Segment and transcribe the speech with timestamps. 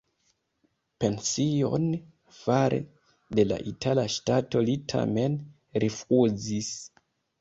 [1.03, 1.83] Pension
[2.37, 2.79] fare
[3.41, 5.37] de la itala ŝtato li tamen
[5.85, 6.73] rifŭzis.